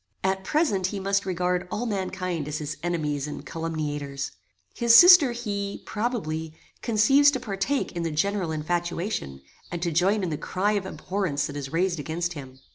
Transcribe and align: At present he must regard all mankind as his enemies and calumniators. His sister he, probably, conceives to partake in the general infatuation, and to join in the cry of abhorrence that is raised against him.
At 0.23 0.43
present 0.43 0.87
he 0.87 0.99
must 0.99 1.27
regard 1.27 1.67
all 1.69 1.85
mankind 1.85 2.47
as 2.47 2.57
his 2.57 2.75
enemies 2.81 3.27
and 3.27 3.45
calumniators. 3.45 4.31
His 4.73 4.95
sister 4.95 5.31
he, 5.31 5.83
probably, 5.85 6.55
conceives 6.81 7.29
to 7.29 7.39
partake 7.39 7.91
in 7.91 8.01
the 8.01 8.09
general 8.09 8.51
infatuation, 8.51 9.43
and 9.71 9.79
to 9.83 9.91
join 9.91 10.23
in 10.23 10.31
the 10.31 10.39
cry 10.39 10.71
of 10.71 10.87
abhorrence 10.87 11.45
that 11.45 11.55
is 11.55 11.71
raised 11.71 11.99
against 11.99 12.33
him. 12.33 12.57